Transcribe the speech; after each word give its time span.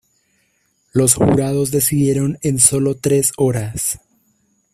Los 0.93 1.13
jurados 1.13 1.69
decidieron 1.69 2.39
en 2.41 2.57
sólo 2.57 2.97
tres 2.97 3.33
horas. 3.37 3.99